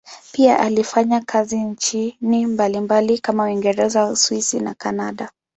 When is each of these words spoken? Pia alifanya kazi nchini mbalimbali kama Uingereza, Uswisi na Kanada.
Pia 0.31 0.59
alifanya 0.59 1.21
kazi 1.21 1.57
nchini 1.59 2.45
mbalimbali 2.45 3.17
kama 3.19 3.43
Uingereza, 3.43 4.05
Uswisi 4.07 4.59
na 4.59 4.73
Kanada. 4.73 5.29